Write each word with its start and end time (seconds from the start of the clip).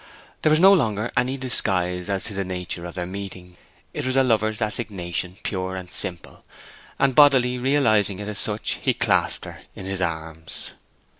There 0.41 0.49
was 0.49 0.59
no 0.59 0.73
longer 0.73 1.11
any 1.15 1.37
disguise 1.37 2.09
as 2.09 2.23
to 2.23 2.33
the 2.33 2.43
nature 2.43 2.87
of 2.87 2.95
their 2.95 3.05
meeting. 3.05 3.55
It 3.93 4.03
was 4.03 4.15
a 4.15 4.23
lover's 4.23 4.59
assignation, 4.59 5.37
pure 5.43 5.75
and 5.75 5.91
simple; 5.91 6.43
and 6.97 7.13
boldly 7.13 7.59
realizing 7.59 8.17
it 8.17 8.27
as 8.27 8.39
such 8.39 8.79
he 8.81 8.95
clasped 8.95 9.45
her 9.45 9.61
in 9.75 9.85
his 9.85 10.01
arms. 10.01 10.71